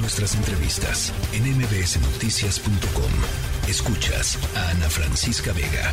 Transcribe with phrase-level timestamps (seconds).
[0.00, 3.12] nuestras entrevistas en mbsnoticias.com.
[3.68, 5.92] Escuchas a Ana Francisca Vega.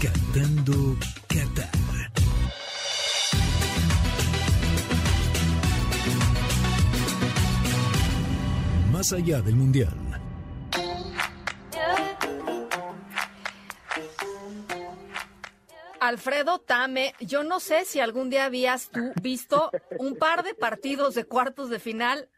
[0.00, 0.96] Cantando
[1.28, 1.70] Qatar.
[8.92, 10.09] Más allá del Mundial.
[16.10, 19.70] Alfredo Tame, yo no sé si algún día habías tú visto
[20.00, 22.28] un par de partidos de cuartos de final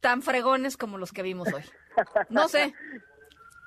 [0.00, 1.62] tan fregones como los que vimos hoy.
[2.30, 2.74] No sé.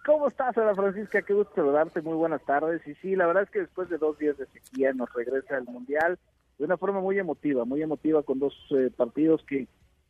[0.05, 1.21] ¿Cómo estás, Ana Francisca?
[1.21, 2.01] Qué gusto saludarte.
[2.01, 2.85] Muy buenas tardes.
[2.85, 5.63] Y sí, la verdad es que después de dos días de sequía nos regresa el
[5.63, 6.19] Mundial
[6.57, 9.69] de una forma muy emotiva, muy emotiva con dos eh, partidos que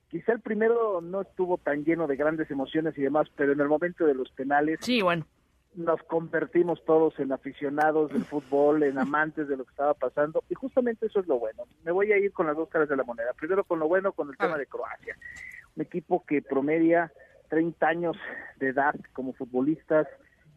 [0.10, 3.68] quizá el primero no estuvo tan lleno de grandes emociones y demás, pero en el
[3.68, 4.80] momento de los penales.
[4.82, 5.28] Sí, bueno
[5.76, 10.56] nos convertimos todos en aficionados del fútbol, en amantes de lo que estaba pasando, y
[10.56, 11.64] justamente eso es lo bueno.
[11.84, 13.34] Me voy a ir con las dos caras de la moneda.
[13.34, 15.18] Primero con lo bueno, con el tema de Croacia.
[15.76, 17.12] Un equipo que promedia
[17.50, 18.18] 30 años
[18.60, 20.08] de edad como futbolistas,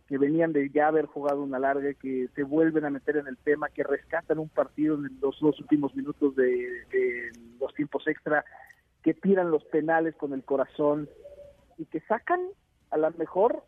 [0.07, 3.37] que venían de ya haber jugado una larga, que se vuelven a meter en el
[3.37, 6.47] tema, que rescatan un partido en los dos últimos minutos de,
[6.91, 8.45] de los tiempos extra,
[9.03, 11.09] que tiran los penales con el corazón
[11.77, 12.41] y que sacan
[12.91, 13.65] a la mejor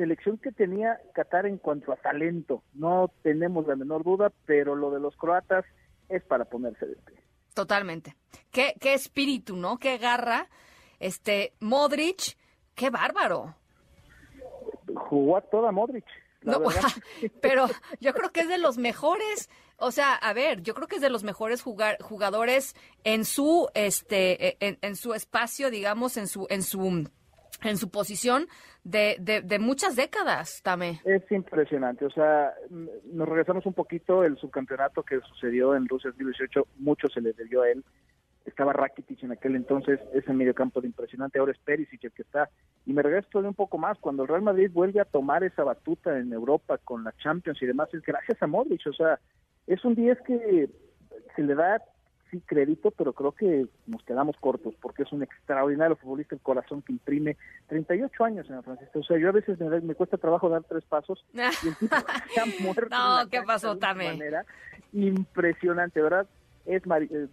[0.00, 2.62] selección que tenía Qatar en cuanto a talento.
[2.72, 5.66] No tenemos la menor duda, pero lo de los croatas
[6.08, 7.22] es para ponerse de pie.
[7.52, 8.16] Totalmente.
[8.50, 9.76] Qué, qué espíritu, ¿no?
[9.76, 10.48] Qué garra.
[10.98, 12.38] Este, Modric,
[12.74, 13.54] qué bárbaro.
[14.94, 16.06] Jugó a toda Modric.
[16.40, 16.62] No,
[17.42, 17.68] pero
[18.00, 21.02] yo creo que es de los mejores, o sea, a ver, yo creo que es
[21.02, 26.46] de los mejores jugar, jugadores en su este en, en su espacio, digamos, en su
[26.48, 27.10] en su
[27.62, 28.46] en su posición
[28.84, 31.00] de, de, muchas décadas, Tame.
[31.04, 36.66] Es impresionante, o sea, nos regresamos un poquito, el subcampeonato que sucedió en Rusia 2018,
[36.78, 37.84] mucho se le debió a él,
[38.46, 42.48] estaba Rakitic en aquel entonces, ese mediocampo de impresionante, ahora es Perisic el que está,
[42.86, 45.62] y me regreso de un poco más, cuando el Real Madrid vuelve a tomar esa
[45.62, 49.18] batuta en Europa con la Champions y demás, es gracias a Modric, o sea,
[49.66, 50.70] es un 10 que
[51.36, 51.82] se le da
[52.30, 56.82] sí crédito, pero creo que nos quedamos cortos porque es un extraordinario futbolista, el corazón
[56.82, 57.36] que imprime
[57.68, 58.98] 38 años, señor Francisco.
[59.00, 61.96] O sea, yo a veces me, cuesta trabajo dar tres pasos y el tipo
[62.34, 62.88] se ha muerto.
[62.90, 64.18] No, ¿qué pasó también?
[64.18, 64.44] manera
[64.92, 66.26] impresionante, ¿verdad?
[66.66, 66.82] Es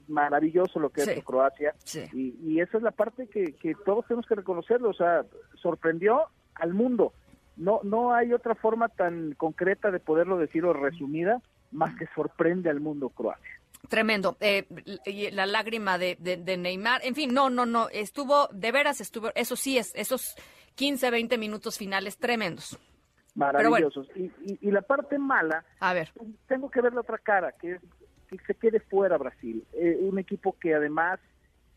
[0.07, 1.75] maravilloso lo que es Croacia
[2.13, 5.25] y, y, esa es la parte que, que todos tenemos que reconocerlo, o sea,
[5.61, 6.23] sorprendió
[6.55, 7.13] al mundo.
[7.57, 11.41] No, no hay otra forma tan concreta de poderlo decir o resumida
[11.71, 13.56] más que sorprende al mundo Croacia.
[13.89, 14.37] Tremendo.
[14.39, 14.65] Eh,
[15.31, 17.01] la lágrima de, de, Neymar.
[17.03, 17.89] En fin, no, no, no.
[17.89, 20.35] Estuvo, de veras estuvo, eso sí es, esos
[20.75, 22.77] 15, 20 minutos finales tremendos.
[23.35, 24.09] Maravillosos.
[24.15, 26.11] y, y, la parte mala, a ver.
[26.47, 27.81] tengo que ver la otra cara, que es
[28.27, 29.63] que se quede fuera Brasil.
[29.73, 31.19] Eh, un equipo que además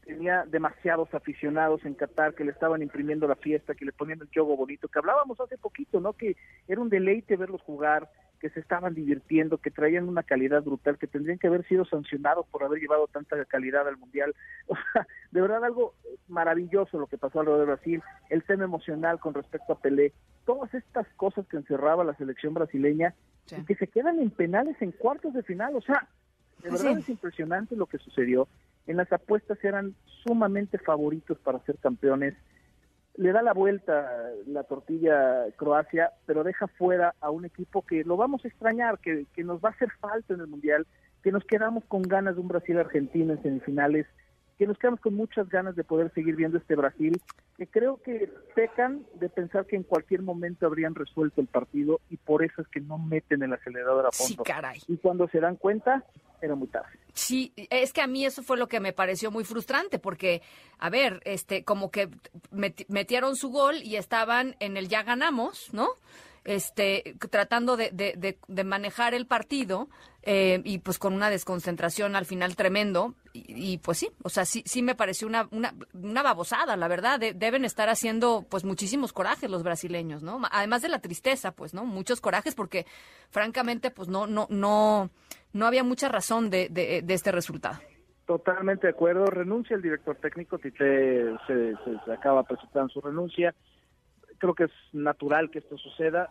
[0.04, 4.28] tenía demasiados aficionados en Qatar que le estaban imprimiendo la fiesta, que le ponían el
[4.32, 6.14] juego bonito, que hablábamos hace poquito, ¿no?
[6.14, 6.36] Que
[6.66, 11.06] era un deleite verlos jugar, que se estaban divirtiendo, que traían una calidad brutal, que
[11.06, 14.34] tendrían que haber sido sancionados por haber llevado tanta calidad al Mundial.
[14.66, 15.94] O sea, de verdad algo
[16.28, 20.12] maravilloso lo que pasó alrededor de Brasil, el tema emocional con respecto a Pelé,
[20.46, 23.14] todas estas cosas que encerraba la selección brasileña
[23.56, 25.74] y que se quedan en penales en cuartos de final.
[25.76, 26.08] O sea,
[26.62, 28.48] de verdad es impresionante lo que sucedió.
[28.86, 32.34] En las apuestas eran sumamente favoritos para ser campeones
[33.20, 38.16] le da la vuelta la tortilla Croacia, pero deja fuera a un equipo que lo
[38.16, 40.86] vamos a extrañar, que, que nos va a hacer falta en el Mundial,
[41.22, 44.06] que nos quedamos con ganas de un Brasil-Argentina en semifinales,
[44.60, 47.18] que nos quedamos con muchas ganas de poder seguir viendo este Brasil,
[47.56, 52.18] que creo que pecan de pensar que en cualquier momento habrían resuelto el partido y
[52.18, 54.44] por eso es que no meten el acelerador a fondo.
[54.86, 56.04] Y cuando se dan cuenta,
[56.42, 56.90] era muy tarde.
[57.14, 60.42] Sí, es que a mí eso fue lo que me pareció muy frustrante, porque,
[60.78, 62.10] a ver, este, como que
[62.50, 65.88] metieron su gol y estaban en el ya ganamos, ¿no?
[66.44, 69.88] este, tratando de, de, manejar el partido
[70.22, 73.14] eh, y pues con una desconcentración al final tremendo.
[73.32, 77.20] Y, pues sí, o sea, sí, sí me pareció una, una, una babosada, la verdad.
[77.20, 80.40] deben estar haciendo pues muchísimos corajes los brasileños, ¿no?
[80.50, 81.84] Además de la tristeza, pues, ¿no?
[81.84, 82.86] Muchos corajes porque
[83.30, 85.10] francamente pues no, no, no,
[85.52, 87.78] no había mucha razón de, de, este resultado.
[88.26, 89.26] Totalmente de acuerdo.
[89.26, 91.74] Renuncia el director técnico, Tite se,
[92.04, 93.54] se acaba presentando su renuncia
[94.40, 96.30] creo que es natural que esto suceda.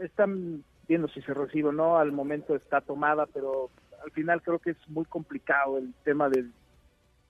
[0.00, 3.70] Están viendo si se recibe o no, al momento está tomada, pero
[4.02, 6.46] al final creo que es muy complicado el tema de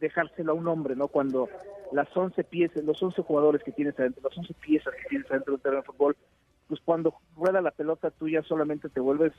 [0.01, 1.09] dejárselo a un hombre, ¿no?
[1.09, 1.49] Cuando
[1.93, 5.53] las 11 piezas, los 11 jugadores que tienes adentro, las 11 piezas que tienes adentro
[5.53, 6.17] del terreno de fútbol,
[6.69, 9.33] pues cuando rueda la pelota tú ya solamente te vuelves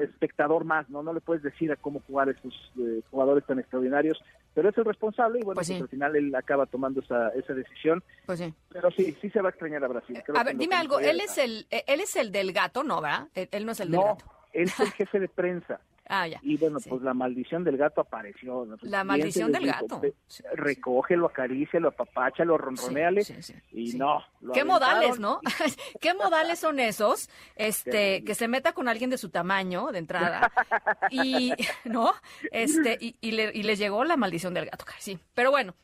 [0.00, 1.02] espectador más, ¿no?
[1.02, 4.18] No le puedes decir a cómo jugar estos eh, jugadores tan extraordinarios,
[4.54, 5.82] pero es el responsable y bueno, Pues pues sí.
[5.82, 8.02] al final él acaba tomando esa, esa decisión.
[8.26, 8.52] Pues sí.
[8.70, 10.20] Pero sí, sí se va a extrañar a Brasil.
[10.24, 13.00] Creo A ver, dime algo, él es el eh, él es el del gato, ¿no,
[13.00, 13.28] verdad?
[13.34, 14.24] Él, él no es el del gato.
[14.52, 15.80] él es el jefe de prensa.
[16.08, 16.40] Ah, ya.
[16.42, 16.88] Y bueno, Sí.
[16.88, 18.64] pues la maldición del gato apareció.
[18.64, 18.76] ¿no?
[18.82, 20.00] La maldición del dijo, gato.
[20.00, 20.42] "Ve, Sí.
[20.54, 23.22] Recógelo, acarícialo, apapáchalo, ronroneale.
[23.24, 24.22] Sí, y no.
[24.40, 25.40] lo ¿Qué modales, no?
[26.00, 27.28] ¿Qué modales son esos?
[27.56, 30.50] Este, que se meta con alguien de su tamaño de entrada
[31.10, 31.52] y,
[31.84, 32.12] ¿no?
[32.52, 35.18] Este, y, y le, y le llegó la maldición del gato, sí.
[35.34, 35.74] Pero bueno,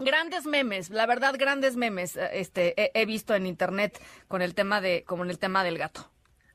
[0.00, 4.80] grandes memes, la verdad, grandes memes, este, he, he visto en internet con el tema
[4.80, 6.08] de, como en el tema del gato.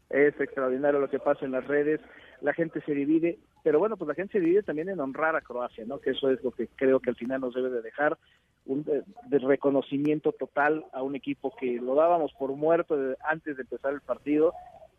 [0.10, 2.00] Es extraordinario lo que pasa en las redes,
[2.42, 5.42] la gente se divide, pero bueno, pues la gente se divide también en honrar a
[5.42, 6.00] Croacia, ¿no?
[6.00, 8.18] Que eso es lo que creo que al final nos debe de dejar
[8.66, 13.56] un de, de reconocimiento total a un equipo que lo dábamos por muerto de- antes
[13.56, 14.54] de empezar el partido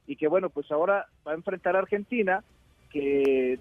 [0.07, 2.43] y que bueno, pues ahora va a enfrentar a Argentina
[2.91, 3.59] que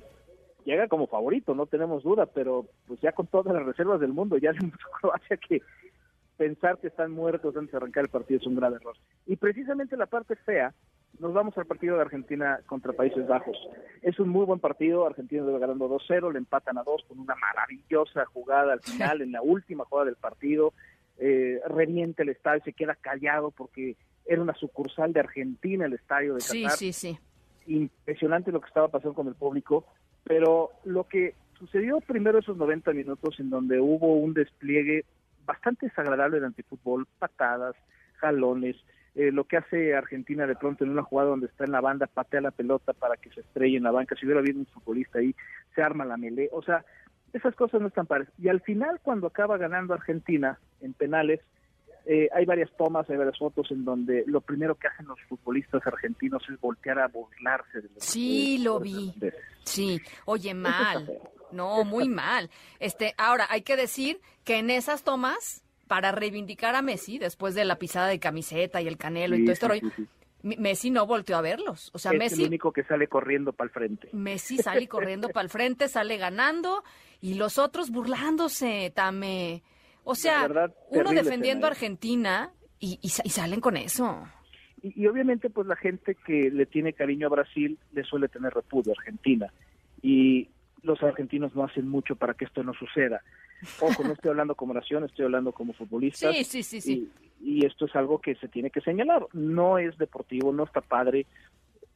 [0.65, 4.37] llega como favorito, no tenemos duda, pero pues ya con todas las reservas del mundo,
[4.37, 5.61] ya demostró Croacia que
[6.37, 8.95] pensar que están muertos antes de arrancar el partido es un grave error.
[9.25, 10.73] Y precisamente la parte fea,
[11.19, 13.57] nos vamos al partido de Argentina contra Países Bajos.
[14.01, 17.35] Es un muy buen partido, Argentina debe ganando 2-0, le empatan a 2 con una
[17.35, 20.73] maravillosa jugada al final, en la última jugada del partido,
[21.17, 26.35] eh, revienta el estadio, se queda callado porque era una sucursal de Argentina el estadio
[26.35, 27.17] de Sí, Qatar sí, sí.
[27.65, 29.85] impresionante lo que estaba pasando con el público,
[30.23, 35.05] pero lo que sucedió primero esos 90 minutos en donde hubo un despliegue
[35.45, 37.75] bastante desagradable del antifútbol, patadas,
[38.17, 38.75] jalones,
[39.17, 42.05] eh, lo que hace Argentina de pronto en una jugada donde está en la banda,
[42.05, 45.17] patea la pelota para que se estrelle en la banca, si hubiera habido un futbolista
[45.17, 45.35] ahí,
[45.73, 46.85] se arma la melee, o sea,
[47.33, 48.27] esas cosas no están pares.
[48.37, 51.41] Y al final, cuando acaba ganando Argentina en penales,
[52.05, 55.81] eh, hay varias tomas, hay varias fotos en donde lo primero que hacen los futbolistas
[55.87, 59.15] argentinos es voltear a burlarse de los Sí, lo vi.
[59.63, 61.11] Sí, oye, mal.
[61.51, 62.51] No, muy mal.
[62.79, 67.65] Este, ahora hay que decir que en esas tomas para reivindicar a Messi después de
[67.65, 69.93] la pisada de camiseta y el canelo y todo esto, sí, rollo,
[70.43, 71.89] Messi no volteó a verlos.
[71.93, 74.09] O sea, es Messi el único que sale corriendo para el frente.
[74.13, 76.83] Messi sale corriendo para el frente, sale ganando
[77.21, 79.63] y los otros burlándose, Tame.
[80.03, 81.71] O sea, verdad, uno defendiendo a ¿eh?
[81.73, 84.25] Argentina y, y sa- y salen con eso.
[84.81, 88.53] Y, y obviamente, pues la gente que le tiene cariño a Brasil le suele tener
[88.53, 89.51] repudio a Argentina.
[90.01, 90.49] Y
[90.83, 93.21] los argentinos no hacen mucho para que esto no suceda.
[93.81, 96.31] Ojo, no estoy hablando como nación, estoy hablando como futbolista.
[96.31, 97.11] Sí, sí, sí, sí.
[97.41, 99.27] Y, y esto es algo que se tiene que señalar.
[99.33, 101.25] No es deportivo, no está padre.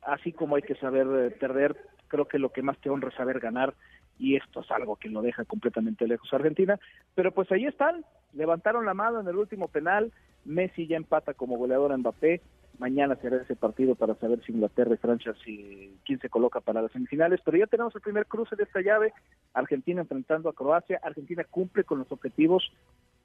[0.02, 1.78] Así como hay que saber eh, perder,
[2.08, 3.74] creo que lo que más te honra es saber ganar.
[4.18, 6.80] Y esto es algo que lo deja completamente lejos a Argentina.
[7.16, 10.12] Pero pues ahí están, levantaron la mano en el último penal.
[10.46, 12.42] Messi ya empata como goleador a Mbappé.
[12.80, 16.82] Mañana será ese partido para saber si Inglaterra y Francia, si, quién se coloca para
[16.82, 17.40] las semifinales.
[17.44, 19.14] Pero ya tenemos el primer cruce de esta llave.
[19.54, 21.00] Argentina enfrentando a Croacia.
[21.04, 22.72] Argentina cumple con los objetivos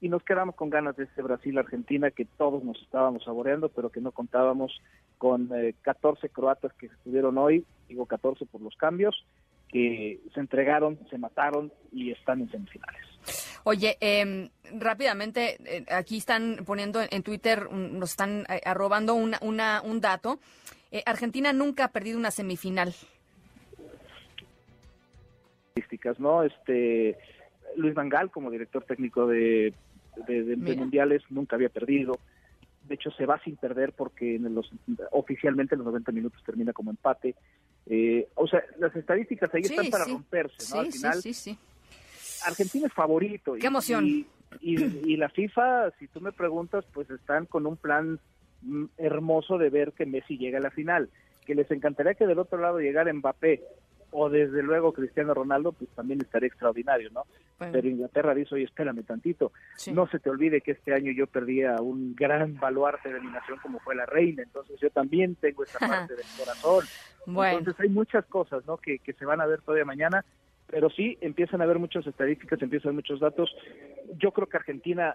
[0.00, 4.00] y nos quedamos con ganas de este Brasil-Argentina que todos nos estábamos saboreando, pero que
[4.00, 4.80] no contábamos
[5.18, 9.24] con eh, 14 croatas que estuvieron hoy, digo 14 por los cambios,
[9.68, 13.06] que se entregaron, se mataron y están en semifinales.
[13.68, 14.48] Oye, eh,
[14.78, 19.82] rápidamente, eh, aquí están poniendo en, en Twitter, un- nos están eh, arrobando una, una,
[19.82, 20.38] un dato.
[20.92, 22.94] Eh, Argentina nunca ha perdido una semifinal.
[25.74, 26.44] Estadísticas, ¿no?
[26.44, 27.18] Este
[27.74, 29.74] Luis Vangal como director técnico de,
[30.28, 30.76] de, de- de Mira.
[30.76, 32.20] mundiales nunca había perdido.
[32.84, 34.70] De hecho, se va sin perder porque en los,
[35.10, 37.34] oficialmente en los 90 minutos termina como empate.
[37.86, 40.12] Eh, o sea, las estadísticas ahí Sí, están para sí.
[40.12, 40.78] romperse, ¿no?
[40.82, 41.58] Al Sí, final, sí, sí, sí.
[42.44, 43.54] Argentina es favorito.
[43.54, 44.04] ¡Qué emoción!
[44.06, 44.26] Y,
[44.60, 48.18] y- y la FIFA, si tú me preguntas, pues están con un plan
[48.62, 51.08] mm, hermoso de ver que Messi llega a la final.
[51.44, 53.62] Que les encantaría que del otro lado llegara Mbappé
[54.12, 57.24] o desde luego Cristiano Ronaldo, pues también estaría extraordinario, ¿no?
[57.58, 59.52] Bueno, Pero Inglaterra dice, oye, espérame tantito.
[59.76, 59.92] sí.
[59.92, 63.28] No se te olvide que este año yo perdí a un gran baluarte de mi
[63.28, 66.84] nación como fue la reina, entonces yo también tengo esa parte del corazón.
[67.26, 68.76] Bueno, Entonces hay muchas cosas ¿no?
[68.76, 70.24] que, que se van a ver todavía mañana,
[70.66, 73.54] pero sí empiezan a haber muchas estadísticas, empiezan a haber muchos datos.
[74.18, 75.12] Yo creo que Argentina,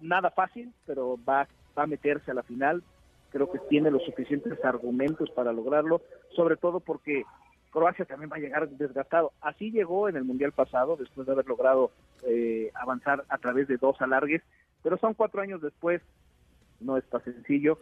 [0.00, 2.82] nada fácil, pero va, va a meterse a la final.
[3.30, 6.02] Creo que tiene los suficientes argumentos para lograrlo,
[6.36, 7.24] sobre todo porque
[7.70, 9.32] Croacia también va a llegar desgastado.
[9.40, 11.90] Así llegó en el Mundial pasado, después de haber logrado
[12.24, 14.42] eh, avanzar a través de dos alargues,
[14.82, 16.02] pero son cuatro años después,
[16.80, 17.78] no está sencillo,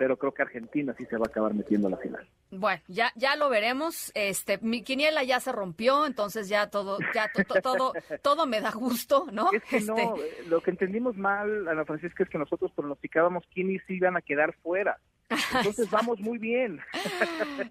[0.00, 2.26] pero creo que Argentina sí se va a acabar metiendo a la final.
[2.50, 4.10] bueno, ya, ya lo veremos.
[4.14, 7.92] Este, mi quiniela ya se rompió, entonces ya todo, ya to- to- todo,
[8.22, 9.52] todo me da gusto, ¿no?
[9.52, 10.14] Es que Este, no,
[10.48, 14.98] lo que entendimos mal, Ana Francisca, es que nosotros pronosticábamos quiénes iban a quedar fuera.
[15.30, 16.80] Entonces vamos muy bien.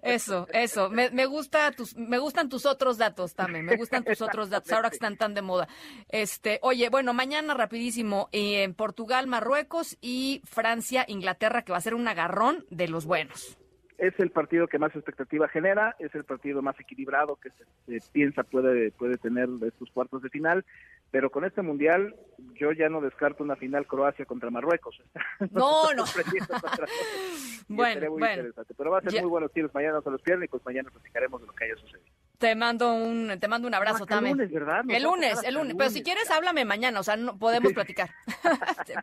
[0.02, 0.90] Eso, eso.
[0.90, 3.66] Me, me, gusta tus, me gustan tus otros datos también.
[3.66, 5.68] Me gustan tus otros datos ahora que están tan de moda.
[6.08, 11.94] Este, oye, bueno, mañana rapidísimo en Portugal, Marruecos y Francia, Inglaterra, que va a ser
[11.94, 13.59] un agarrón de los buenos
[14.00, 18.42] es el partido que más expectativa genera, es el partido más equilibrado que se, piensa
[18.42, 20.64] puede, puede tener estos cuartos de final,
[21.10, 22.14] pero con este mundial
[22.54, 25.00] yo ya no descarto una final Croacia contra Marruecos.
[25.50, 26.04] No, no.
[27.68, 28.50] bueno, bueno.
[28.76, 31.46] Pero va a ser muy buenos tiros mañana, se los y pues mañana platicaremos de
[31.46, 32.06] lo que haya sucedido.
[32.38, 34.40] Te mando un, te mando un abrazo también.
[34.40, 34.84] El lunes, ¿verdad?
[34.88, 35.74] el lunes, el lunes.
[35.76, 38.10] Pero si quieres, háblame mañana, o sea, no, podemos platicar.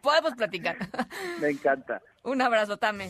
[0.01, 0.77] podemos platicar.
[1.39, 2.01] Me encanta.
[2.23, 3.09] Un abrazo, Tame.